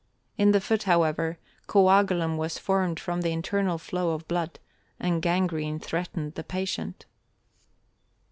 In 0.35 0.51
the 0.51 0.59
foot, 0.59 0.81
however, 0.85 1.37
coagulum 1.67 2.35
was 2.35 2.57
formed 2.57 2.99
from 2.99 3.21
the 3.21 3.29
internal 3.31 3.77
flow 3.77 4.13
of 4.13 4.27
blood 4.27 4.57
and 4.99 5.21
gangrene 5.21 5.77
threatened 5.77 6.33
the 6.33 6.43
patient. 6.43 7.05